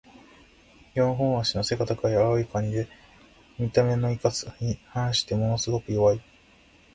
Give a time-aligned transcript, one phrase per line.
[0.95, 2.87] 四本脚の背が高い青いカニで、
[3.59, 6.21] 見た目のいかつさに反してものすごく弱い。